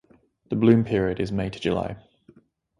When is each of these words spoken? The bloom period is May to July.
The 0.49 0.55
bloom 0.55 0.83
period 0.83 1.19
is 1.19 1.31
May 1.31 1.51
to 1.51 1.59
July. 1.59 1.97